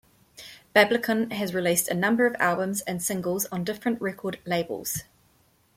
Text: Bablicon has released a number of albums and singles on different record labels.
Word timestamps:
Bablicon 0.75 1.31
has 1.31 1.53
released 1.53 1.87
a 1.87 1.93
number 1.93 2.25
of 2.25 2.35
albums 2.39 2.81
and 2.81 3.03
singles 3.03 3.45
on 3.51 3.63
different 3.63 4.01
record 4.01 4.39
labels. 4.47 5.03